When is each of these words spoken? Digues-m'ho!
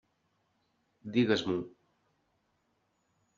Digues-m'ho! 1.17 1.59